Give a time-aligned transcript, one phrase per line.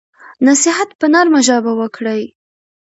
[0.47, 2.21] نصیحت په نرمه ژبه وکړئ.